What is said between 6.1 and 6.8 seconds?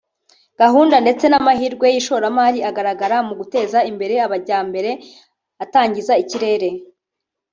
ikirere